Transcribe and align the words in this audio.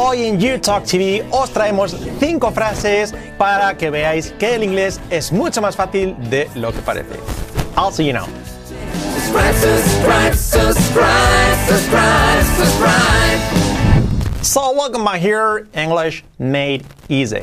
Hoy 0.00 0.26
en 0.26 0.38
You 0.38 0.60
Talk 0.60 0.84
TV 0.84 1.24
os 1.32 1.50
traemos 1.50 1.96
5 2.20 2.52
frases 2.52 3.12
para 3.36 3.76
que 3.76 3.90
veáis 3.90 4.32
que 4.38 4.54
el 4.54 4.62
inglés 4.62 5.00
es 5.10 5.32
mucho 5.32 5.60
más 5.60 5.74
fácil 5.74 6.14
de 6.30 6.48
lo 6.54 6.72
que 6.72 6.80
parece. 6.82 7.16
I'll 7.76 7.90
see 7.90 8.06
you 8.06 8.12
now. 8.12 8.28
subscribe, 9.24 9.54
subscribe, 9.54 10.34
subscribe, 10.36 11.56
subscribe, 11.66 12.44
subscribe. 12.56 13.40
So 14.44 14.72
welcome 14.72 15.04
back 15.04 15.20
here, 15.20 15.66
English 15.74 16.22
made 16.38 16.84
easy. 17.08 17.42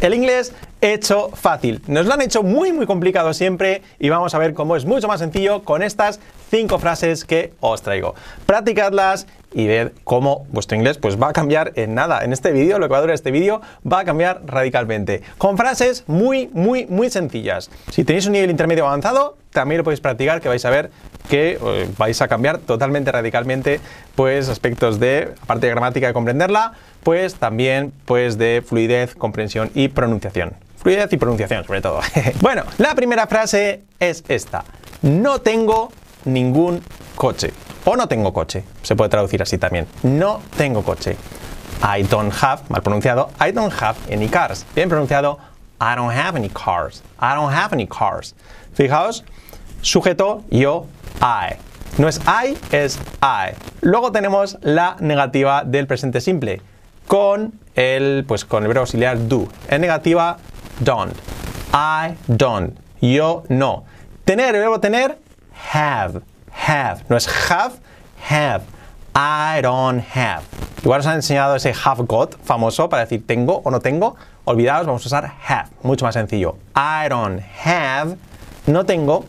El 0.00 0.12
inglés 0.12 0.52
hecho 0.82 1.30
fácil. 1.30 1.80
Nos 1.86 2.06
lo 2.06 2.14
han 2.14 2.20
hecho 2.20 2.42
muy 2.42 2.72
muy 2.72 2.86
complicado 2.86 3.32
siempre 3.32 3.82
y 3.98 4.10
vamos 4.10 4.34
a 4.34 4.38
ver 4.38 4.52
cómo 4.52 4.76
es 4.76 4.84
mucho 4.84 5.08
más 5.08 5.20
sencillo 5.20 5.64
con 5.64 5.82
estas 5.82 6.20
cinco 6.50 6.78
frases 6.78 7.24
que 7.24 7.54
os 7.60 7.80
traigo. 7.80 8.14
Practicadlas 8.44 9.26
y 9.54 9.66
ved 9.66 9.92
cómo 10.04 10.46
vuestro 10.50 10.76
inglés 10.76 10.98
pues 10.98 11.20
va 11.20 11.28
a 11.28 11.32
cambiar 11.32 11.72
en 11.76 11.94
nada. 11.94 12.24
En 12.24 12.34
este 12.34 12.52
vídeo, 12.52 12.78
lo 12.78 12.88
que 12.88 12.92
va 12.92 12.98
a 12.98 13.00
durar 13.00 13.14
este 13.14 13.30
vídeo, 13.30 13.62
va 13.90 14.00
a 14.00 14.04
cambiar 14.04 14.42
radicalmente. 14.44 15.22
Con 15.38 15.56
frases 15.56 16.04
muy 16.06 16.50
muy 16.52 16.86
muy 16.86 17.08
sencillas. 17.08 17.70
Si 17.90 18.04
tenéis 18.04 18.26
un 18.26 18.32
nivel 18.32 18.50
intermedio 18.50 18.86
avanzado, 18.86 19.38
también 19.50 19.78
lo 19.78 19.84
podéis 19.84 20.00
practicar 20.00 20.42
que 20.42 20.48
vais 20.48 20.64
a 20.66 20.70
ver 20.70 20.90
que 21.26 21.58
eh, 21.60 21.88
vais 21.98 22.20
a 22.22 22.28
cambiar 22.28 22.58
totalmente 22.58 23.12
radicalmente 23.12 23.80
pues 24.14 24.48
aspectos 24.48 24.98
de 24.98 25.34
aparte 25.42 25.66
de 25.66 25.72
gramática 25.72 26.08
y 26.08 26.12
comprenderla, 26.12 26.72
pues 27.02 27.34
también 27.34 27.92
pues 28.04 28.38
de 28.38 28.62
fluidez, 28.66 29.14
comprensión 29.14 29.70
y 29.74 29.88
pronunciación. 29.88 30.54
Fluidez 30.78 31.12
y 31.12 31.16
pronunciación 31.16 31.64
sobre 31.64 31.80
todo. 31.80 32.00
bueno, 32.40 32.64
la 32.78 32.94
primera 32.94 33.26
frase 33.26 33.82
es 33.98 34.24
esta. 34.28 34.64
No 35.02 35.40
tengo 35.40 35.90
ningún 36.24 36.82
coche. 37.14 37.52
O 37.84 37.96
no 37.96 38.08
tengo 38.08 38.32
coche. 38.32 38.64
Se 38.82 38.96
puede 38.96 39.10
traducir 39.10 39.42
así 39.42 39.58
también. 39.58 39.86
No 40.02 40.40
tengo 40.56 40.82
coche. 40.82 41.16
I 41.82 42.02
don't 42.02 42.32
have, 42.42 42.62
mal 42.68 42.82
pronunciado, 42.82 43.30
I 43.38 43.52
don't 43.52 43.72
have 43.72 43.96
any 44.10 44.28
cars. 44.28 44.64
Bien 44.74 44.88
pronunciado, 44.88 45.38
I 45.80 45.94
don't 45.94 46.12
have 46.12 46.36
any 46.36 46.48
cars. 46.48 47.02
I 47.18 47.34
don't 47.34 47.52
have 47.52 47.72
any 47.72 47.86
cars. 47.86 48.34
Fijaos, 48.74 49.24
sujeto 49.82 50.42
yo, 50.50 50.86
I. 51.20 51.56
No 51.98 52.08
es 52.08 52.20
I, 52.26 52.58
es 52.72 52.98
I. 53.22 53.54
Luego 53.80 54.12
tenemos 54.12 54.58
la 54.62 54.96
negativa 55.00 55.64
del 55.64 55.86
presente 55.86 56.20
simple 56.20 56.60
con 57.06 57.58
el, 57.74 58.24
pues 58.26 58.44
con 58.44 58.62
el 58.62 58.68
verbo 58.68 58.80
auxiliar 58.80 59.28
do. 59.28 59.48
En 59.68 59.80
negativa, 59.80 60.38
don't. 60.80 61.14
I 61.72 62.16
don't. 62.26 62.78
Yo 63.00 63.44
no. 63.48 63.84
Tener, 64.24 64.54
el 64.54 64.60
verbo 64.60 64.80
tener, 64.80 65.18
have. 65.72 66.20
Have. 66.66 67.04
No 67.08 67.16
es 67.16 67.28
have, 67.50 67.76
have. 68.28 68.64
I 69.14 69.62
don't 69.62 70.04
have. 70.14 70.42
Igual 70.82 71.00
os 71.00 71.06
han 71.06 71.16
enseñado 71.16 71.56
ese 71.56 71.72
have 71.84 72.04
got 72.06 72.36
famoso 72.44 72.88
para 72.88 73.02
decir 73.04 73.26
tengo 73.26 73.62
o 73.64 73.70
no 73.70 73.80
tengo. 73.80 74.16
Olvidaos, 74.44 74.86
vamos 74.86 75.04
a 75.04 75.06
usar 75.06 75.32
have. 75.48 75.70
Mucho 75.82 76.04
más 76.04 76.14
sencillo. 76.14 76.56
I 76.74 77.08
don't 77.08 77.40
have. 77.64 78.16
No 78.66 78.84
tengo. 78.84 79.24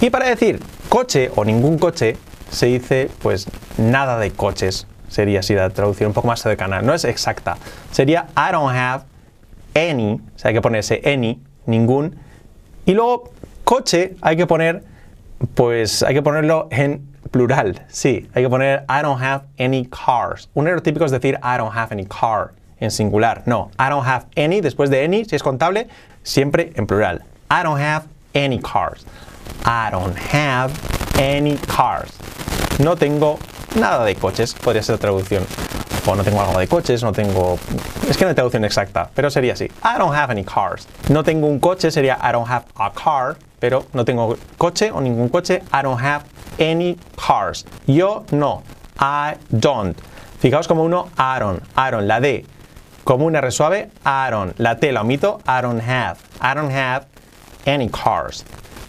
Y 0.00 0.10
para 0.10 0.26
decir 0.26 0.60
coche 0.96 1.30
o 1.36 1.44
ningún 1.44 1.76
coche, 1.76 2.16
se 2.50 2.64
dice 2.68 3.10
pues 3.20 3.46
nada 3.76 4.18
de 4.18 4.30
coches. 4.30 4.86
Sería 5.08 5.40
así 5.40 5.52
la 5.52 5.68
traducción 5.68 6.08
un 6.08 6.14
poco 6.14 6.26
más 6.26 6.40
cercana. 6.40 6.80
No 6.80 6.94
es 6.94 7.04
exacta. 7.04 7.58
Sería 7.90 8.28
I 8.34 8.50
don't 8.50 8.74
have 8.74 9.04
any. 9.74 10.14
O 10.14 10.20
hay 10.42 10.54
que 10.54 10.62
ponerse 10.62 11.02
any, 11.04 11.38
ningún. 11.66 12.16
Y 12.86 12.94
luego 12.94 13.30
coche 13.64 14.16
hay 14.22 14.38
que 14.38 14.46
poner, 14.46 14.84
pues 15.54 16.02
hay 16.02 16.14
que 16.14 16.22
ponerlo 16.22 16.66
en 16.70 17.06
plural. 17.30 17.84
Sí, 17.88 18.30
hay 18.32 18.44
que 18.44 18.48
poner 18.48 18.86
I 18.88 19.02
don't 19.02 19.22
have 19.22 19.44
any 19.58 19.84
cars. 19.84 20.48
Un 20.54 20.66
error 20.66 20.80
típico 20.80 21.04
es 21.04 21.10
decir 21.10 21.38
I 21.42 21.58
don't 21.58 21.76
have 21.76 21.88
any 21.92 22.06
car 22.06 22.54
en 22.80 22.90
singular. 22.90 23.42
No, 23.44 23.70
I 23.78 23.90
don't 23.90 24.06
have 24.06 24.28
any 24.34 24.62
después 24.62 24.88
de 24.88 25.04
any, 25.04 25.26
si 25.26 25.36
es 25.36 25.42
contable, 25.42 25.88
siempre 26.22 26.72
en 26.74 26.86
plural. 26.86 27.22
I 27.50 27.62
don't 27.64 27.78
have 27.78 28.06
any 28.32 28.58
cars. 28.58 29.04
I 29.64 29.90
don't 29.90 30.16
have 30.32 30.72
any 31.18 31.56
cars. 31.56 32.10
No 32.78 32.96
tengo 32.96 33.38
nada 33.74 34.04
de 34.04 34.14
coches, 34.14 34.54
podría 34.54 34.82
ser 34.82 34.98
traducción. 34.98 35.44
O 36.06 36.14
no 36.14 36.22
tengo 36.22 36.40
algo 36.40 36.58
de 36.58 36.68
coches, 36.68 37.02
no 37.02 37.12
tengo... 37.12 37.58
Es 38.08 38.16
que 38.16 38.24
no 38.24 38.28
hay 38.28 38.34
traducción 38.34 38.64
exacta, 38.64 39.10
pero 39.14 39.28
sería 39.28 39.54
así. 39.54 39.64
I 39.82 39.98
don't 39.98 40.14
have 40.14 40.30
any 40.30 40.44
cars. 40.44 40.86
No 41.08 41.24
tengo 41.24 41.48
un 41.48 41.58
coche, 41.58 41.90
sería 41.90 42.16
I 42.22 42.32
don't 42.32 42.48
have 42.48 42.64
a 42.76 42.92
car, 42.92 43.36
pero 43.58 43.86
no 43.92 44.04
tengo 44.04 44.36
coche 44.56 44.90
o 44.92 45.00
ningún 45.00 45.28
coche. 45.30 45.62
I 45.72 45.82
don't 45.82 46.00
have 46.00 46.24
any 46.60 46.96
cars. 47.16 47.64
Yo 47.86 48.24
no. 48.30 48.62
I 49.00 49.36
don't. 49.50 49.98
Fijaos 50.38 50.68
como 50.68 50.84
uno, 50.84 51.08
Aaron. 51.16 51.60
Aaron, 51.74 52.06
la 52.06 52.20
D. 52.20 52.46
Como 53.02 53.26
una 53.26 53.40
R 53.40 53.50
suave. 53.50 53.90
La 54.04 54.76
T 54.78 54.92
la 54.92 55.00
omito, 55.00 55.40
I 55.46 55.60
don't 55.60 55.80
have. 55.80 56.18
I 56.40 56.54
don't 56.54 56.70
have 56.70 57.06
any 57.66 57.88
cars. 57.88 58.44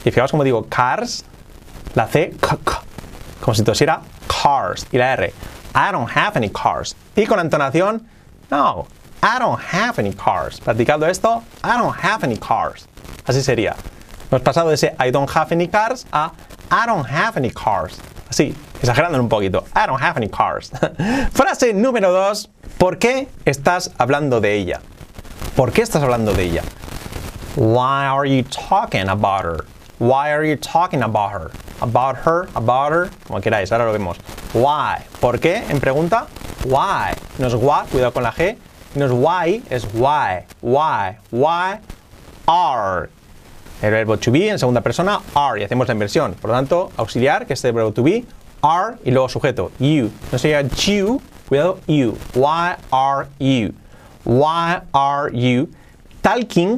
Y 0.06 0.12
fijaos 0.12 0.32
como 0.32 0.44
digo 0.44 0.66
cars, 0.70 1.26
la 1.96 2.08
C, 2.08 2.36
k, 2.40 2.58
k, 2.64 2.82
como 3.42 3.56
si 3.56 3.64
tosiera 3.64 4.02
cars. 4.28 4.86
Y 4.92 4.98
la 4.98 5.14
R, 5.14 5.34
I 5.76 5.92
don't 5.92 6.10
have 6.16 6.38
any 6.38 6.50
cars. 6.50 6.96
Y 7.16 7.26
con 7.26 7.38
la 7.38 7.44
entonación, 7.44 8.08
no, 8.50 8.88
I 9.22 9.40
don't 9.40 9.60
have 9.60 10.00
any 10.00 10.14
cars. 10.14 10.60
Practicando 10.60 11.08
esto, 11.08 11.44
I 11.64 11.78
don't 11.78 11.96
have 11.96 12.24
any 12.24 12.38
cars. 12.38 12.88
Así 13.26 13.42
sería. 13.42 13.76
Hemos 14.30 14.42
pasado 14.42 14.70
de 14.70 14.76
ese 14.76 14.96
I 15.00 15.12
don't 15.12 15.30
have 15.30 15.52
any 15.52 15.68
cars 15.68 16.06
a 16.12 16.32
I 16.70 16.86
don't 16.86 17.08
have 17.10 17.38
any 17.38 17.50
cars. 17.50 18.00
Así, 18.30 18.54
exagerando 18.82 19.20
un 19.20 19.30
poquito. 19.30 19.66
I 19.74 19.88
don't 19.88 20.02
have 20.02 20.18
any 20.18 20.30
cars. 20.30 20.72
Frase 21.32 21.74
número 21.74 22.12
dos. 22.12 22.50
¿Por 22.78 23.00
qué 23.00 23.28
estás 23.46 23.92
hablando 23.98 24.40
de 24.40 24.54
ella? 24.54 24.82
¿Por 25.56 25.72
qué 25.72 25.82
estás 25.82 26.04
hablando 26.04 26.34
de 26.34 26.44
ella? 26.44 26.64
Why 27.56 28.06
are 28.06 28.26
you 28.26 28.44
talking 28.44 29.10
about 29.10 29.46
her? 29.46 29.66
Why 30.00 30.32
are 30.32 30.44
you 30.44 30.56
talking 30.56 31.02
about 31.02 31.32
her? 31.32 31.52
About 31.82 32.18
her, 32.18 32.48
about 32.56 32.92
her, 32.92 33.10
como 33.26 33.42
queráis, 33.42 33.72
ahora 33.72 33.86
lo 33.86 33.94
vemos. 33.94 34.18
Why? 34.54 35.04
¿Por 35.20 35.40
qué? 35.40 35.64
En 35.70 35.80
pregunta, 35.80 36.28
why. 36.66 37.16
No 37.40 37.48
es 37.48 37.56
why, 37.56 37.88
cuidado 37.90 38.14
con 38.14 38.22
la 38.22 38.32
G. 38.32 38.58
No 38.94 39.06
es 39.06 39.12
why, 39.12 39.64
es 39.72 39.86
why. 39.96 40.46
Why, 40.62 41.18
why 41.32 41.80
are. 42.48 43.10
El 43.82 43.92
verbo 43.92 44.18
to 44.18 44.32
be 44.32 44.50
en 44.50 44.60
segunda 44.60 44.82
persona, 44.82 45.20
are, 45.36 45.60
y 45.60 45.64
hacemos 45.64 45.88
la 45.88 45.96
inversión. 45.96 46.36
Por 46.36 46.52
lo 46.52 46.56
tanto, 46.56 46.92
auxiliar, 46.98 47.48
que 47.48 47.54
es 47.54 47.66
el 47.66 47.74
verbo 47.74 47.92
to 47.92 48.04
be, 48.04 48.24
are, 48.62 48.98
y 49.04 49.10
luego 49.10 49.30
sujeto, 49.30 49.72
you. 49.80 50.12
No 50.32 50.38
sería 50.38 50.62
you, 50.62 51.20
cuidado, 51.50 51.80
you. 51.88 52.16
Why 52.36 52.76
are 52.92 53.28
you? 53.40 53.74
Why 54.26 54.82
are 54.94 55.32
you 55.32 55.70
talking? 56.22 56.78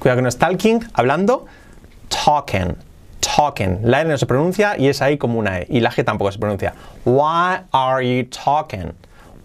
Cuidado 0.00 0.16
que 0.16 0.22
no 0.22 0.28
es 0.28 0.36
talking, 0.36 0.84
hablando, 0.94 1.46
talking, 2.10 2.76
talking. 3.20 3.80
La 3.82 4.02
N 4.02 4.10
no 4.10 4.18
se 4.18 4.26
pronuncia 4.26 4.76
y 4.76 4.88
es 4.88 5.00
ahí 5.00 5.16
como 5.16 5.38
una 5.38 5.60
E. 5.60 5.66
Y 5.70 5.80
la 5.80 5.90
G 5.90 6.04
tampoco 6.04 6.30
se 6.30 6.38
pronuncia. 6.38 6.74
Why 7.06 7.62
are 7.72 8.02
you 8.02 8.24
talking? 8.28 8.92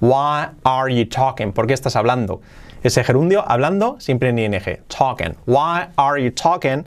Why 0.01 0.49
are 0.63 0.93
you 0.93 1.05
talking? 1.05 1.53
¿Por 1.53 1.67
qué 1.67 1.73
estás 1.73 1.95
hablando? 1.95 2.41
Ese 2.83 3.03
gerundio, 3.03 3.43
hablando, 3.47 3.95
siempre 3.99 4.29
en 4.29 4.37
ing. 4.37 4.55
Talking. 4.89 5.35
Why 5.45 5.87
are 5.97 6.21
you 6.21 6.31
talking? 6.31 6.85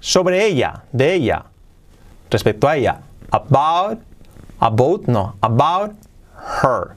Sobre 0.00 0.46
ella, 0.46 0.84
de 0.92 1.14
ella. 1.14 1.44
Respecto 2.30 2.68
a 2.68 2.76
ella. 2.76 3.00
About, 3.30 3.98
about, 4.60 5.06
no. 5.08 5.34
About 5.42 5.94
her. 6.62 6.94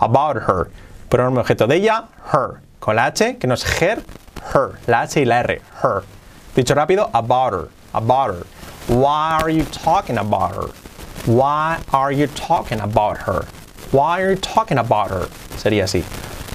About 0.00 0.36
her. 0.36 0.70
Pronombre 1.10 1.42
objeto 1.42 1.66
de 1.66 1.76
ella, 1.76 2.08
her. 2.32 2.60
Con 2.78 2.96
la 2.96 3.06
H, 3.06 3.36
que 3.38 3.46
no 3.46 3.54
es 3.54 3.64
her, 3.64 4.02
her. 4.54 4.78
La 4.86 5.02
H 5.02 5.20
y 5.20 5.24
la 5.24 5.40
R, 5.40 5.60
her. 5.82 6.04
Dicho 6.54 6.74
rápido, 6.74 7.10
about 7.14 7.52
her, 7.52 7.68
about 7.94 8.34
her. 8.34 8.46
Why 8.88 9.38
are 9.40 9.50
you 9.50 9.64
talking 9.64 10.18
about 10.18 10.56
her? 10.56 10.70
Why 11.26 11.78
are 11.92 12.10
you 12.10 12.26
talking 12.28 12.80
about 12.80 13.18
her? 13.18 13.46
Why 13.92 14.22
are 14.22 14.30
you 14.30 14.36
talking 14.36 14.78
about 14.78 15.10
her? 15.10 15.28
Sería 15.56 15.84
así. 15.84 16.02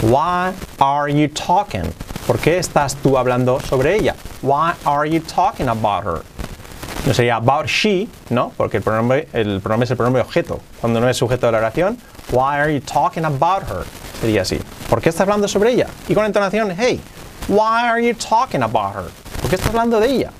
Why 0.02 0.54
are 0.82 1.08
you 1.08 1.28
talking? 1.30 1.94
¿Por 2.28 2.38
qué 2.40 2.58
estás 2.58 2.96
tú 3.02 3.18
hablando 3.18 3.60
sobre 3.62 3.96
ella? 3.96 4.16
Why 4.42 4.74
are 4.86 5.06
you 5.06 5.22
talking 5.22 5.70
about 5.70 6.04
her? 6.04 6.24
No 7.06 7.14
sería 7.14 7.38
about 7.38 7.68
she, 7.68 8.10
¿no? 8.30 8.52
Porque 8.58 8.78
el 8.78 8.84
pronombre, 8.84 9.28
el 9.32 9.62
pronombre 9.62 9.86
es 9.86 9.92
el 9.92 9.98
pronombre 9.98 10.22
objeto. 10.22 10.60
Cuando 10.82 11.00
no 11.00 11.08
es 11.08 11.16
sujeto 11.16 11.46
de 11.46 11.52
la 11.54 11.60
oración, 11.60 11.98
why 12.32 12.60
are 12.60 12.74
you 12.74 12.82
talking 12.82 13.24
about 13.24 13.64
her? 13.70 13.86
Sería 14.20 14.42
así. 14.42 14.60
¿Por 14.90 15.02
qué 15.02 15.10
estás 15.10 15.22
hablando 15.22 15.48
sobre 15.48 15.72
ella? 15.72 15.88
Y 16.10 16.16
con 16.16 16.26
entonación, 16.26 16.76
hey, 16.78 17.00
why 17.48 17.88
are 17.88 18.02
you 18.02 18.14
talking 18.14 18.64
about 18.64 18.96
her? 18.96 19.25
¿Por 19.46 19.52
qué 19.52 19.58
estás 19.58 19.70
hablando 19.70 20.00
de 20.00 20.08
ella? 20.08 20.32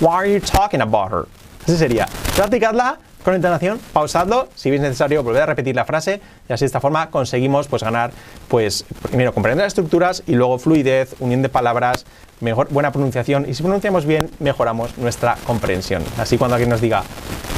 Why 0.00 0.14
are 0.14 0.32
you 0.32 0.38
talking 0.38 0.80
about 0.80 1.10
her? 1.10 1.26
Así 1.64 1.76
sería. 1.76 2.06
Practicadla 2.36 3.00
con 3.24 3.34
entonación, 3.34 3.80
pausadlo, 3.92 4.48
si 4.54 4.72
es 4.72 4.80
necesario 4.80 5.24
volver 5.24 5.42
a 5.42 5.46
repetir 5.46 5.74
la 5.74 5.84
frase 5.84 6.20
y 6.48 6.52
así 6.52 6.62
de 6.62 6.66
esta 6.66 6.80
forma 6.80 7.10
conseguimos 7.10 7.66
pues 7.66 7.82
ganar 7.82 8.12
pues 8.46 8.84
primero 9.02 9.34
comprender 9.34 9.64
las 9.64 9.72
estructuras 9.72 10.22
y 10.28 10.36
luego 10.36 10.60
fluidez, 10.60 11.16
unión 11.18 11.42
de 11.42 11.48
palabras, 11.48 12.06
mejor 12.38 12.68
buena 12.68 12.92
pronunciación 12.92 13.50
y 13.50 13.54
si 13.54 13.64
pronunciamos 13.64 14.06
bien 14.06 14.30
mejoramos 14.38 14.96
nuestra 14.96 15.36
comprensión. 15.44 16.04
Así 16.16 16.38
cuando 16.38 16.54
alguien 16.54 16.70
nos 16.70 16.80
diga 16.80 17.02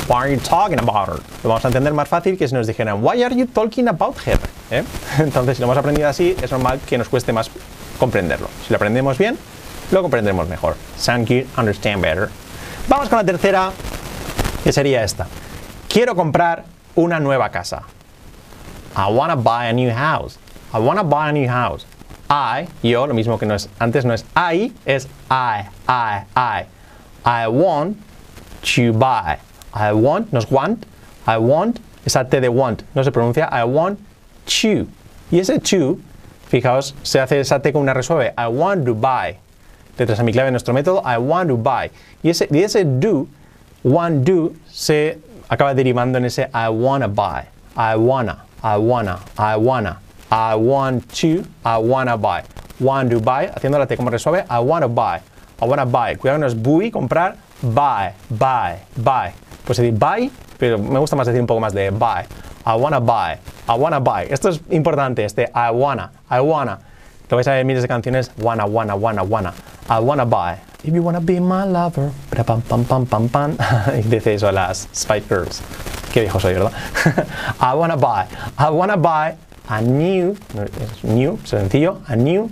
Why 0.09 0.17
are 0.17 0.35
you 0.35 0.41
talking 0.41 0.79
about 0.79 1.07
her? 1.07 1.23
Lo 1.43 1.51
vamos 1.51 1.67
a 1.67 1.69
entender 1.69 1.93
más 1.93 2.09
fácil 2.09 2.39
que 2.39 2.49
si 2.49 2.55
nos 2.55 2.67
dijeran 2.67 3.05
Why 3.05 3.23
are 3.25 3.37
you 3.37 3.45
talking 3.45 3.89
about 3.89 4.17
her? 4.25 4.39
¿eh? 4.71 4.85
Entonces, 5.19 5.59
si 5.59 5.61
lo 5.61 5.67
hemos 5.67 5.77
aprendido 5.77 6.09
así, 6.09 6.35
es 6.43 6.51
normal 6.51 6.81
que 6.89 6.97
nos 6.97 7.11
cueste 7.11 7.31
más 7.35 7.51
comprenderlo. 7.99 8.49
Si 8.67 8.71
lo 8.71 8.77
aprendemos 8.77 9.19
bien, 9.19 9.37
lo 9.93 10.03
comprendremos 10.03 10.49
mejor. 10.49 10.77
Thank 11.05 11.29
you, 11.29 11.47
understand 11.57 12.03
better. 12.03 12.31
Vamos 12.89 13.09
con 13.09 13.19
la 13.19 13.25
tercera, 13.25 13.73
que 14.65 14.73
sería 14.73 15.05
esta. 15.05 15.27
Quiero 15.89 16.15
comprar 16.15 16.65
una 16.97 17.21
nueva 17.21 17.51
casa. 17.51 17.83
I 18.97 19.11
wanna 19.11 19.37
buy 19.37 19.69
a 19.69 19.73
new 19.73 19.91
house. 19.91 20.39
I 20.73 20.79
wanna 20.79 21.05
buy 21.05 21.29
a 21.29 21.33
new 21.33 21.49
house. 21.49 21.87
I, 22.29 22.67
yo, 22.83 23.07
lo 23.07 23.15
mismo 23.15 23.39
que 23.39 23.47
no 23.47 23.55
es, 23.55 23.69
antes 23.79 24.05
no 24.05 24.15
es 24.15 24.25
I, 24.35 24.73
es 24.87 25.07
I, 25.31 25.69
I, 25.87 26.25
I. 26.35 26.67
I 27.25 27.47
want 27.49 27.99
to 28.75 28.93
buy. 28.93 29.39
I 29.75 29.93
want, 29.93 30.33
no 30.33 30.39
es 30.39 30.51
want. 30.51 30.87
I 31.27 31.37
want, 31.37 31.81
esa 32.07 32.25
T 32.25 32.41
de 32.41 32.49
want, 32.49 32.83
no 32.95 33.03
se 33.03 33.11
pronuncia. 33.11 33.49
I 33.53 33.65
want 33.65 34.01
to. 34.47 34.87
Y 35.31 35.39
ese 35.39 35.59
to, 35.59 35.99
fijaos, 36.49 36.95
se 37.03 37.21
hace 37.21 37.41
esa 37.41 37.61
T 37.61 37.73
con 37.73 37.83
una 37.83 37.93
resuelve. 37.93 38.33
I 38.37 38.49
want 38.49 38.87
to 38.87 38.95
buy. 38.95 39.39
Letras 39.99 40.21
a 40.21 40.23
mi 40.23 40.33
clave 40.33 40.51
nuestro 40.51 40.73
método, 40.73 41.03
I 41.05 41.19
want 41.19 41.49
to 41.49 41.57
buy. 41.57 41.91
Y 42.23 42.31
ese, 42.31 42.49
y 42.51 42.63
ese 42.63 42.85
do, 42.85 43.27
want 43.85 44.27
do, 44.27 44.53
se 44.71 45.19
acaba 45.49 45.75
derivando 45.75 46.19
en 46.19 46.25
ese 46.25 46.49
I 46.55 46.69
wanna 46.69 47.09
buy. 47.09 47.45
I 47.77 47.97
wanna, 47.97 48.45
I 48.63 48.77
wanna, 48.79 49.19
I 49.39 49.57
wanna. 49.57 50.01
I 50.31 50.55
want 50.55 51.13
to, 51.21 51.45
I 51.65 51.77
wanna 51.77 52.17
buy. 52.17 52.43
Want 52.81 53.11
to 53.11 53.21
buy, 53.21 53.51
haciendo 53.55 53.79
la 53.79 53.87
T 53.87 53.97
como 53.97 54.11
resuelve, 54.11 54.45
I 54.49 54.61
wanna 54.61 54.89
buy. 54.89 55.21
I 55.61 55.67
wanna 55.67 55.85
buy. 55.85 56.17
Cuidado 56.17 56.39
no 56.39 56.47
es 56.47 56.55
buy, 56.55 56.91
comprar, 56.91 57.37
buy, 57.61 58.13
buy, 58.31 58.79
buy. 58.97 59.31
Pues 59.65 59.77
se 59.77 59.83
dice 59.83 59.97
buy, 59.99 60.31
pero 60.59 60.79
me 60.79 60.99
gusta 60.99 61.17
más 61.17 61.27
decir 61.27 61.41
un 61.41 61.47
poco 61.47 61.61
más 61.61 61.75
de 61.75 61.91
buy. 61.91 62.25
I 62.65 62.77
wanna 62.77 62.99
buy, 62.99 63.37
I 63.69 63.79
wanna 63.79 64.01
buy. 64.01 64.27
Esto 64.31 64.49
es 64.49 64.61
importante, 64.71 65.25
este 65.25 65.51
I 65.55 65.71
wanna, 65.71 66.11
I 66.31 66.41
wanna. 66.41 66.79
Lo 67.29 67.37
vais 67.37 67.47
a 67.49 67.53
ver 67.53 67.65
miles 67.65 67.83
de 67.83 67.89
canciones, 67.89 68.31
wanna, 68.39 68.65
wanna, 68.65 68.95
wanna, 68.95 69.23
wanna. 69.23 69.53
I 69.93 70.01
wanna 70.01 70.25
buy. 70.25 70.59
If 70.85 70.95
you 70.95 71.03
wanna 71.03 71.21
be 71.21 71.39
my 71.39 71.65
lover. 71.65 72.11
Pam, 72.31 72.63
pam, 72.63 72.83
pam, 72.87 73.05
pam, 73.05 73.29
pam. 73.29 73.57
dice 74.09 74.29
eso 74.29 74.49
a 74.49 74.53
las 74.53 74.89
Spice 74.95 75.29
Girls. 75.29 75.61
Qué 76.15 76.23
viejo 76.23 76.41
soy, 76.41 76.55
¿verdad? 76.55 76.73
I 77.61 77.75
wanna 77.75 77.99
buy. 77.99 78.27
I 78.57 78.71
wanna 78.71 78.97
buy 78.97 79.37
a 79.69 79.83
new, 79.83 80.35
new, 81.03 81.39
sencillo, 81.45 82.01
a 82.09 82.17
new 82.17 82.51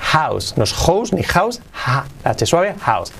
house. 0.00 0.56
No 0.56 0.64
es 0.64 0.72
house 0.72 1.12
ni 1.12 1.22
house, 1.22 1.60
ha, 1.70 2.04
H 2.24 2.46
suave, 2.46 2.76
house. 2.80 3.12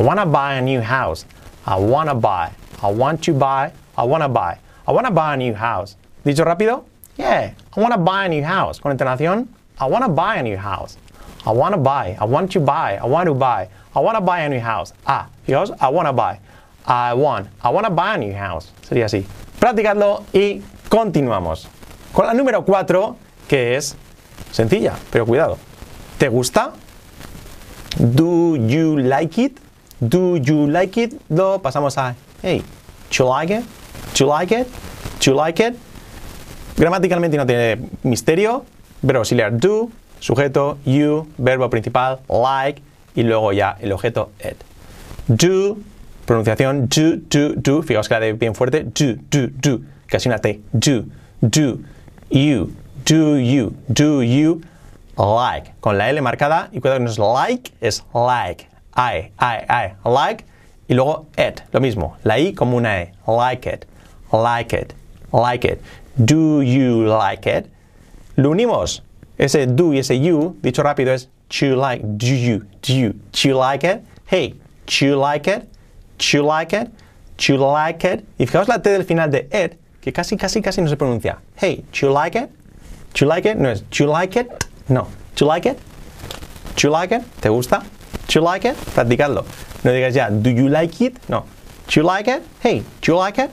I 0.00 0.02
wanna 0.02 0.26
buy 0.26 0.54
a 0.54 0.60
new 0.60 0.80
house. 0.80 1.26
I 1.64 1.76
wanna 1.76 2.14
buy. 2.16 2.50
I 2.82 2.90
want 2.90 3.22
to 3.22 3.32
buy. 3.34 3.70
I 3.96 4.02
wanna 4.02 4.28
buy. 4.28 4.58
I 4.84 4.90
wanna 4.90 5.12
buy 5.12 5.34
a 5.34 5.36
new 5.36 5.54
house. 5.54 5.94
Dicho 6.24 6.44
rápido? 6.44 6.82
Yeah. 7.16 7.52
I 7.76 7.80
wanna 7.80 7.98
buy 7.98 8.24
a 8.24 8.28
new 8.28 8.42
house. 8.42 8.80
Con 8.80 8.90
entonación, 8.90 9.46
I 9.78 9.86
wanna 9.86 10.08
buy 10.08 10.38
a 10.38 10.42
new 10.42 10.56
house. 10.56 10.96
I 11.46 11.50
wanna 11.52 11.78
buy. 11.78 12.16
I 12.20 12.24
want 12.24 12.50
to 12.52 12.60
buy. 12.60 12.98
I 13.00 13.06
want 13.06 13.26
to 13.28 13.34
buy. 13.34 13.68
I 13.94 14.00
wanna 14.00 14.20
buy 14.20 14.40
a 14.40 14.48
new 14.48 14.60
house. 14.60 14.92
Ah, 15.06 15.28
fijaos, 15.46 15.70
I 15.80 15.88
wanna 15.88 16.12
buy. 16.12 16.40
I 16.86 17.14
want. 17.14 17.48
I 17.62 17.70
wanna 17.70 17.90
buy 17.90 18.14
a 18.14 18.18
new 18.18 18.34
house. 18.34 18.72
Sería 18.82 19.06
así. 19.06 19.24
Practicadlo 19.60 20.24
y 20.32 20.60
continuamos. 20.88 21.68
Con 22.12 22.26
la 22.26 22.34
número 22.34 22.64
4, 22.64 23.16
que 23.48 23.76
es 23.76 23.96
sencilla, 24.50 24.94
pero 25.10 25.24
cuidado. 25.24 25.58
¿Te 26.18 26.28
gusta? 26.28 26.72
Do 27.98 28.56
you 28.56 28.96
like 28.98 29.40
it? 29.40 29.58
Do 30.00 30.36
you 30.36 30.66
like 30.66 31.00
it? 31.00 31.14
Lo 31.28 31.60
pasamos 31.62 31.96
a 31.96 32.14
hey, 32.42 32.62
do 33.10 33.24
you 33.24 33.30
like 33.30 33.50
it? 33.50 33.64
Do 34.14 34.24
you 34.24 34.26
like 34.26 34.52
it? 34.52 34.66
Do 35.20 35.30
you 35.30 35.36
like 35.36 35.62
it? 35.62 35.76
Gramaticalmente 36.76 37.36
no 37.36 37.46
tiene 37.46 37.88
misterio. 38.02 38.64
Verbo 39.02 39.20
auxiliar 39.20 39.56
do, 39.56 39.90
sujeto 40.20 40.78
you, 40.84 41.26
verbo 41.38 41.68
principal 41.70 42.20
like 42.28 42.82
y 43.14 43.22
luego 43.22 43.52
ya 43.52 43.76
el 43.80 43.92
objeto 43.92 44.30
it. 44.40 44.56
Do, 45.28 45.78
pronunciación 46.24 46.88
do, 46.88 47.16
do, 47.30 47.54
do. 47.56 47.82
Fijaos 47.82 48.08
que 48.08 48.14
la 48.14 48.20
de 48.20 48.32
bien 48.32 48.54
fuerte. 48.54 48.84
Do, 48.84 49.16
do, 49.30 49.48
do. 49.50 49.80
Casi 50.06 50.28
una 50.28 50.38
T. 50.38 50.60
Do, 50.72 51.04
do. 51.40 51.78
You, 52.30 52.72
do 53.04 53.38
you, 53.38 53.74
do 53.88 54.22
you 54.22 54.60
like. 55.16 55.72
Con 55.80 55.98
la 55.98 56.10
L 56.10 56.20
marcada 56.20 56.68
y 56.72 56.80
cuidado 56.80 56.98
que 56.98 57.04
no 57.04 57.10
es 57.10 57.18
like, 57.18 57.72
es 57.80 58.04
like. 58.14 58.66
I, 58.96 59.30
I, 59.38 59.64
I. 59.68 59.94
Like 60.04 60.44
y 60.88 60.94
luego 60.94 61.26
it. 61.36 61.62
Lo 61.72 61.80
mismo. 61.80 62.16
La 62.24 62.38
I 62.38 62.52
como 62.52 62.76
una 62.76 63.00
E. 63.00 63.12
Like 63.26 63.68
it, 63.68 63.86
like 64.32 64.72
it, 64.76 64.94
like 65.32 65.64
it. 65.64 65.80
Do 66.16 66.62
you 66.62 67.04
like 67.04 67.46
it? 67.46 67.66
Lo 68.36 68.50
unimos. 68.50 69.02
Ese 69.38 69.66
do 69.66 69.92
y 69.92 69.98
ese 69.98 70.18
you, 70.18 70.56
dicho 70.62 70.82
rápido, 70.82 71.12
es 71.12 71.28
do 71.48 71.66
you 71.66 71.76
like, 71.76 72.02
do 72.02 72.26
you, 72.26 72.64
do 72.82 72.94
you, 72.94 73.12
do 73.32 73.48
you 73.48 73.54
like 73.54 73.84
it? 73.84 74.02
Hey, 74.26 74.54
do 74.86 75.06
you 75.06 75.16
like 75.16 75.46
it? 75.46 75.68
Do 76.18 76.38
you 76.38 76.42
like 76.42 76.72
it? 76.72 76.90
Do 77.36 77.52
you 77.52 77.58
like 77.58 78.04
it? 78.04 78.24
Y 78.38 78.46
fijaos 78.46 78.68
la 78.68 78.78
T 78.78 78.90
del 78.90 79.04
final 79.04 79.30
de 79.30 79.46
it, 79.52 79.78
que 80.00 80.12
casi, 80.12 80.36
casi, 80.36 80.62
casi 80.62 80.80
no 80.80 80.88
se 80.88 80.96
pronuncia. 80.96 81.38
Hey, 81.56 81.84
do 81.92 82.06
you 82.06 82.12
like 82.12 82.34
it? 82.34 82.50
Do 83.12 83.24
you 83.24 83.28
like 83.28 83.46
it? 83.46 83.56
No 83.56 83.68
es 83.68 83.82
do 83.82 84.04
you 84.04 84.10
like 84.10 84.38
it? 84.38 84.48
No. 84.88 85.08
Do 85.36 85.44
you 85.44 85.48
like 85.48 85.66
it? 85.66 85.78
Do 86.76 86.88
you 86.88 86.90
like 86.90 87.14
it? 87.14 87.22
¿Te 87.40 87.48
gusta? 87.48 87.82
Do 88.28 88.40
you 88.40 88.40
like 88.40 88.64
it? 88.64 88.76
Practicadlo. 88.94 89.44
No 89.84 89.92
digas 89.92 90.14
ya, 90.14 90.30
do 90.30 90.50
you 90.50 90.68
like 90.68 91.00
it? 91.04 91.18
No. 91.28 91.44
Do 91.88 92.00
you 92.00 92.02
like 92.02 92.28
it? 92.28 92.42
Hey, 92.62 92.82
do 93.02 93.12
you 93.12 93.18
like 93.18 93.38
it? 93.38 93.50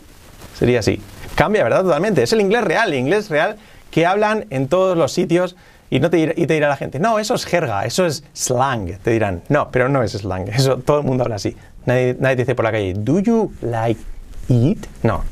Sería 0.58 0.80
así. 0.80 1.02
Cambia, 1.36 1.64
¿verdad? 1.64 1.84
Totalmente. 1.84 2.24
Es 2.24 2.32
el 2.32 2.42
inglés 2.42 2.64
real, 2.64 2.94
el 2.94 3.00
inglés 3.00 3.30
real 3.30 3.58
que 3.92 4.06
hablan 4.06 4.46
en 4.50 4.68
todos 4.68 4.98
los 4.98 5.12
sitios 5.12 5.56
y, 5.94 6.00
no 6.00 6.10
te, 6.10 6.18
dirá, 6.18 6.34
y 6.36 6.48
te 6.48 6.56
dirá 6.56 6.70
la 6.70 6.76
gente, 6.76 6.98
no, 6.98 7.20
eso 7.20 7.36
es 7.36 7.46
jerga, 7.46 7.86
eso 7.86 8.08
es 8.08 8.24
slang. 8.34 8.98
Te 9.04 9.12
dirán, 9.12 9.44
no, 9.48 9.70
pero 9.70 9.90
no 9.90 10.02
es 10.02 10.14
slang. 10.14 10.48
Eso 10.50 10.78
todo 10.78 10.98
el 10.98 11.04
mundo 11.04 11.24
habla 11.24 11.36
así. 11.36 11.56
Nadie, 11.86 12.18
nadie 12.20 12.38
dice 12.38 12.56
por 12.56 12.66
la 12.66 12.72
calle, 12.72 12.96
do 12.96 13.20
you 13.20 13.54
like 13.62 14.02
it? 14.48 14.88
No. 15.04 15.18
Do 15.18 15.24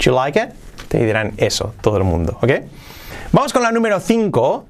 you 0.00 0.12
like 0.12 0.36
it? 0.36 0.48
Te 0.88 1.06
dirán 1.06 1.34
eso, 1.36 1.74
todo 1.80 1.96
el 1.96 2.02
mundo, 2.02 2.36
¿ok? 2.42 2.50
Vamos 3.30 3.52
con 3.52 3.62
la 3.62 3.70
número 3.70 4.00
5. 4.00 4.66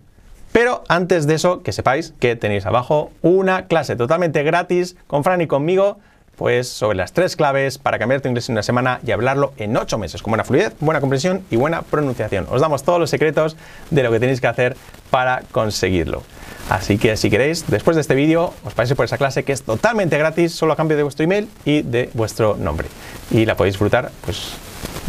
Pero 0.52 0.84
antes 0.88 1.26
de 1.26 1.36
eso, 1.36 1.62
que 1.62 1.72
sepáis 1.72 2.12
que 2.20 2.36
tenéis 2.36 2.66
abajo 2.66 3.10
una 3.22 3.66
clase 3.66 3.96
totalmente 3.96 4.42
gratis 4.42 4.94
con 5.06 5.24
Fran 5.24 5.40
y 5.40 5.46
conmigo, 5.46 6.00
pues 6.40 6.70
sobre 6.70 6.96
las 6.96 7.12
tres 7.12 7.36
claves 7.36 7.76
para 7.76 7.98
cambiar 7.98 8.22
tu 8.22 8.28
inglés 8.28 8.48
en 8.48 8.54
una 8.54 8.62
semana 8.62 8.98
y 9.06 9.10
hablarlo 9.10 9.52
en 9.58 9.76
ocho 9.76 9.98
meses, 9.98 10.22
con 10.22 10.30
buena 10.30 10.42
fluidez, 10.42 10.72
buena 10.80 10.98
comprensión 10.98 11.44
y 11.50 11.56
buena 11.56 11.82
pronunciación. 11.82 12.46
Os 12.48 12.62
damos 12.62 12.82
todos 12.82 12.98
los 12.98 13.10
secretos 13.10 13.58
de 13.90 14.02
lo 14.02 14.10
que 14.10 14.20
tenéis 14.20 14.40
que 14.40 14.46
hacer 14.46 14.74
para 15.10 15.42
conseguirlo. 15.52 16.22
Así 16.70 16.96
que 16.96 17.18
si 17.18 17.28
queréis, 17.28 17.66
después 17.68 17.94
de 17.94 18.00
este 18.00 18.14
vídeo, 18.14 18.54
os 18.64 18.72
paséis 18.72 18.96
por 18.96 19.04
esa 19.04 19.18
clase 19.18 19.42
que 19.42 19.52
es 19.52 19.64
totalmente 19.64 20.16
gratis, 20.16 20.54
solo 20.54 20.72
a 20.72 20.76
cambio 20.76 20.96
de 20.96 21.02
vuestro 21.02 21.24
email 21.24 21.46
y 21.66 21.82
de 21.82 22.08
vuestro 22.14 22.56
nombre. 22.56 22.88
Y 23.30 23.44
la 23.44 23.54
podéis 23.54 23.74
disfrutar, 23.74 24.10
pues 24.24 24.54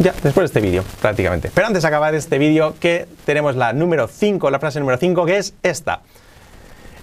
ya, 0.00 0.12
después 0.22 0.42
de 0.42 0.44
este 0.44 0.60
vídeo, 0.60 0.84
prácticamente. 1.00 1.50
Pero 1.54 1.66
antes 1.66 1.80
de 1.80 1.88
acabar 1.88 2.14
este 2.14 2.36
vídeo, 2.36 2.74
que 2.78 3.08
tenemos 3.24 3.56
la 3.56 3.72
número 3.72 4.06
5, 4.06 4.50
la 4.50 4.58
frase 4.58 4.80
número 4.80 4.98
5, 4.98 5.24
que 5.24 5.38
es 5.38 5.54
esta. 5.62 6.02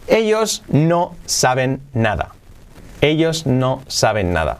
Ellos 0.07 0.61
no 0.67 1.15
saben 1.25 1.81
nada. 1.93 2.33
Ellos 3.01 3.45
no 3.45 3.81
saben 3.87 4.33
nada. 4.33 4.59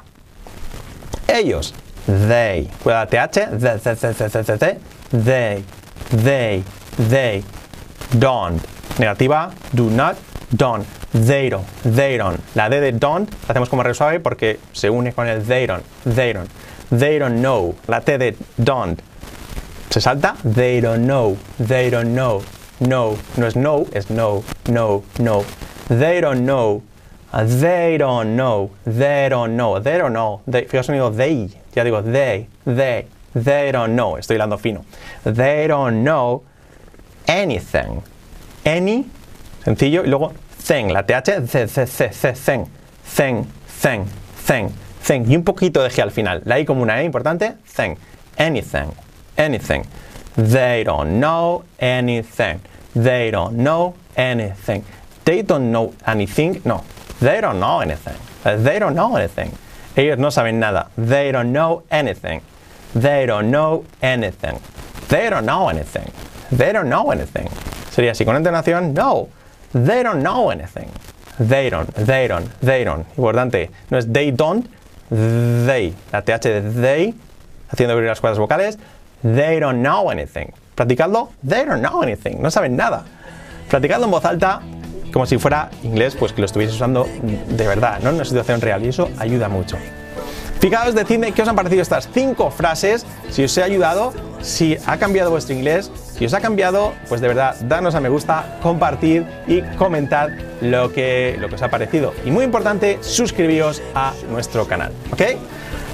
Ellos. 1.27 1.74
They. 2.05 2.69
Cuidado, 2.84 3.08
TH. 3.08 3.50
The, 3.51 3.77
the, 3.77 4.79
they. 5.12 5.63
They. 6.12 6.63
They. 6.98 7.43
Don't. 8.17 8.62
Negativa. 8.98 9.53
Do 9.74 9.89
not. 9.89 10.17
Don't. 10.55 10.86
They 11.12 11.50
don't. 11.50 11.65
They 11.84 12.17
don't. 12.17 12.39
La 12.55 12.69
D 12.69 12.79
de 12.79 12.91
don't 12.91 13.29
la 13.48 13.53
hacemos 13.53 13.69
como 13.69 13.84
re 13.84 13.93
suave 13.93 14.19
porque 14.19 14.60
se 14.74 14.89
une 14.89 15.12
con 15.12 15.27
el 15.27 15.43
they 15.43 15.65
don't. 15.65 15.84
They 16.03 16.34
don't. 16.34 16.50
They 16.89 17.19
don't 17.19 17.41
know. 17.41 17.75
La 17.88 18.00
T 18.00 18.17
de 18.17 18.36
don't. 18.58 19.00
Se 19.89 20.01
salta. 20.01 20.36
They 20.43 20.81
don't 20.81 21.05
know. 21.05 21.38
They 21.58 21.89
don't 21.89 22.13
know. 22.13 22.43
No. 22.79 23.17
No 23.38 23.48
es 23.48 23.55
no, 23.55 23.86
es 23.91 24.10
no. 24.10 24.43
No. 24.67 25.03
No. 25.19 25.46
They 25.88 26.22
don't 26.22 26.46
know. 26.46 26.84
They 27.31 27.98
don't 27.98 28.36
know. 28.36 28.71
They 28.86 29.29
don't 29.29 29.55
know. 29.55 29.79
They 29.79 29.98
don't 29.98 30.13
know. 30.13 30.41
They, 30.48 30.65
fijaos 30.65 30.88
sonido 30.88 31.15
they. 31.15 31.50
Ya 31.75 31.83
digo 31.83 32.01
they. 32.03 32.48
They. 32.65 33.05
They 33.36 33.71
don't 33.71 33.95
know. 33.95 34.17
Estoy 34.17 34.36
hilando 34.36 34.57
fino. 34.57 34.83
They 35.24 35.67
don't 35.67 36.03
know 36.03 36.43
anything. 37.27 38.01
Any. 38.65 39.05
Sencillo. 39.63 40.01
Y 40.03 40.09
luego 40.09 40.33
thing. 40.57 40.89
La 40.89 41.03
TH. 41.03 41.24
The, 41.25 41.67
the, 41.67 42.12
the, 42.21 42.33
thing. 42.33 42.65
Thing. 43.03 43.45
Thing. 43.67 44.05
Thing. 44.36 44.74
Thing. 45.01 45.25
Y 45.29 45.36
un 45.36 45.43
poquito 45.43 45.83
de 45.83 45.89
G 45.89 46.01
al 46.01 46.12
final. 46.12 46.41
La 46.45 46.57
I 46.57 46.65
como 46.65 46.81
una 46.81 47.00
E 47.01 47.05
importante. 47.05 47.57
Thing. 47.65 47.95
Anything. 48.38 48.91
Anything. 49.38 49.83
They 50.36 50.83
don't 50.83 51.19
know 51.19 51.63
anything. 51.79 52.59
They 52.95 53.29
don't 53.29 53.57
know 53.57 53.93
anything. 54.15 54.83
They 55.25 55.43
don't 55.43 55.71
know 55.71 55.93
anything. 56.07 56.62
No. 56.65 56.83
They 57.19 57.41
don't 57.41 57.59
know 57.59 57.81
anything. 57.81 58.15
They 58.43 58.79
don't 58.79 58.95
know 58.95 59.15
anything. 59.15 59.51
Ellos 59.95 60.17
no 60.17 60.29
saben 60.29 60.59
nada. 60.59 60.89
They 60.97 61.31
don't 61.31 61.51
know 61.51 61.83
anything. 61.91 62.41
They 62.95 63.25
don't 63.25 63.51
know 63.51 63.85
anything. 64.01 64.59
They 65.09 65.29
don't 65.29 65.45
know 65.45 65.69
anything. 65.69 66.11
They 66.51 66.71
don't 66.71 66.89
know 66.89 67.11
anything. 67.11 67.47
Sería 67.91 68.11
así 68.11 68.25
con 68.25 68.35
entonación, 68.35 68.93
no. 68.93 69.29
They 69.73 70.03
don't 70.03 70.23
know 70.23 70.49
anything. 70.49 70.89
They 71.39 71.69
don't, 71.69 71.93
they 71.93 72.27
don't, 72.27 72.49
they 72.59 72.83
don't. 72.83 73.07
Importante, 73.15 73.69
no 73.89 73.97
es 73.97 74.05
they 74.11 74.31
don't, 74.31 74.67
they. 75.09 75.93
La 76.11 76.21
TH 76.21 76.49
de 76.49 76.61
they, 76.61 77.13
haciendo 77.69 77.93
abrir 77.93 78.07
las 78.09 78.19
cuerdas 78.19 78.39
vocales. 78.39 78.77
They 79.23 79.59
don't 79.59 79.81
know 79.81 80.09
anything. 80.09 80.51
Practicadlo, 80.75 81.29
they 81.47 81.65
don't 81.65 81.81
know 81.81 82.01
anything. 82.01 82.41
No 82.41 82.49
saben 82.49 82.75
nada. 82.75 83.05
Practicadlo 83.69 84.05
en 84.05 84.11
voz 84.11 84.25
alta, 84.25 84.61
como 85.12 85.25
si 85.25 85.38
fuera 85.38 85.70
inglés, 85.84 86.16
pues 86.16 86.34
que 86.34 86.42
lo 86.42 86.46
estuviese 86.46 86.74
usando 86.74 87.08
de 87.22 87.68
verdad, 87.68 88.00
¿no? 88.01 88.10
En 88.10 88.16
una 88.16 88.25
situación 88.25 88.62
real. 88.62 88.84
Y 88.86 88.89
eso 88.89 89.10
ayuda 89.18 89.50
mucho. 89.50 89.78
Fijaos, 90.60 90.94
decidme 90.94 91.32
qué 91.32 91.42
os 91.42 91.48
han 91.48 91.56
parecido 91.56 91.82
estas 91.82 92.10
cinco 92.13 92.51
frases, 92.51 93.06
si 93.30 93.46
os 93.46 93.58
he 93.58 93.63
ayudado, 93.63 94.13
si 94.42 94.78
ha 94.86 94.98
cambiado 94.98 95.32
vuestro 95.32 95.56
inglés, 95.56 95.89
si 96.18 96.25
os 96.25 96.34
ha 96.34 96.42
cambiado, 96.42 96.94
pues 97.08 97.22
de 97.22 97.30
verdad, 97.30 97.56
danos 97.62 97.96
a 97.96 98.01
me 98.01 98.10
gusta, 98.10 98.58
compartir 98.62 99.25
y 99.48 99.62
comentad 99.78 100.30
lo 100.60 100.92
que, 100.92 101.38
lo 101.39 101.48
que 101.48 101.56
os 101.56 101.62
ha 101.62 101.70
parecido. 101.70 102.13
Y 102.25 102.32
muy 102.32 102.44
importante, 102.44 102.98
suscribíos 103.01 103.82
a 103.96 104.13
nuestro 104.30 104.68
canal, 104.68 104.92
¿ok? 105.13 105.22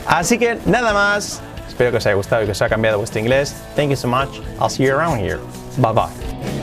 Así 0.08 0.40
que 0.40 0.58
nada 0.66 0.94
más, 0.94 1.42
espero 1.68 1.92
que 1.92 1.98
os 1.98 2.06
haya 2.08 2.16
gustado 2.16 2.42
y 2.42 2.46
que 2.46 2.54
os 2.54 2.62
haya 2.62 2.70
cambiado 2.70 2.98
vuestro 2.98 3.20
inglés. 3.20 3.56
Thank 3.76 3.90
you 3.90 3.96
so 3.96 4.08
much. 4.08 4.40
I'll 4.60 4.70
see 4.70 4.84
you 4.84 4.96
around 4.96 5.20
here. 5.20 5.40
Bye 5.78 5.94
bye. 5.94 6.55